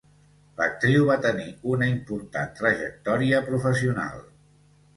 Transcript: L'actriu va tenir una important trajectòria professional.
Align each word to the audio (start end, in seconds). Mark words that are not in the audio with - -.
L'actriu 0.61 1.05
va 1.09 1.17
tenir 1.25 1.45
una 1.75 1.91
important 1.91 2.51
trajectòria 2.63 3.45
professional. 3.53 4.21